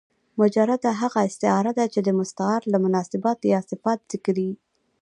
مجرده 0.39 0.89
هغه 1.01 1.19
استعاره 1.27 1.71
ده، 1.77 1.85
چي 1.93 1.99
د 2.03 2.09
مستعارله 2.19 2.77
مناسبات 2.85 3.39
یا 3.53 3.59
صفات 3.69 3.99
ذکر 4.11 4.35
يي. 4.45 4.53